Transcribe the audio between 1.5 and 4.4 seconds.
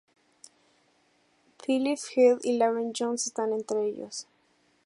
Phillip Heath y Lauren Jones están entre ellos.